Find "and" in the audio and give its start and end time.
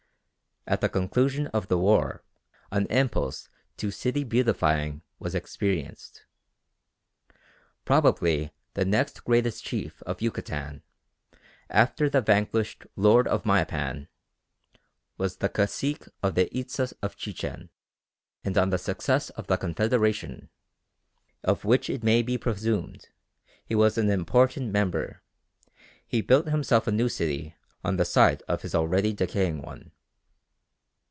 18.43-18.55